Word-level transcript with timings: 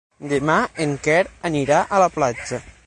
Demà 0.29 0.55
en 0.85 0.95
Quer 1.09 1.19
anirà 1.51 1.85
a 1.99 2.05
la 2.07 2.13
platja. 2.19 2.65